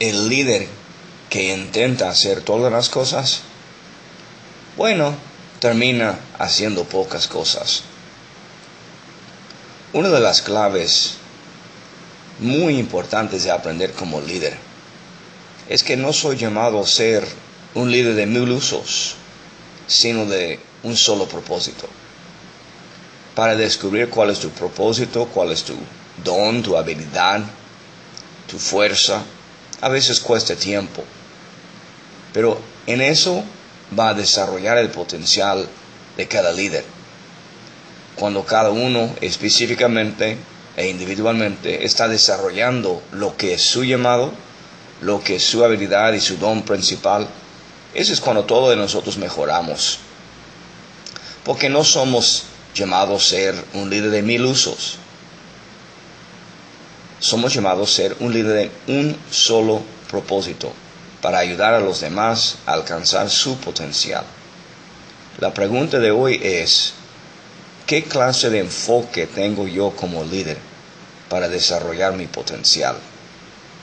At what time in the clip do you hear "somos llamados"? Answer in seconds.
51.84-53.26, 57.24-57.90